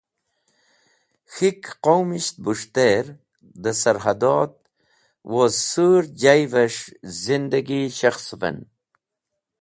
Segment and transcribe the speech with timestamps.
[1.33, 3.05] K̃hik Qaumisht Bus̃hter
[3.63, 4.53] de sarhadat
[5.31, 6.85] woz Sur jayves̃h
[7.21, 8.57] zindagi shekhsuven.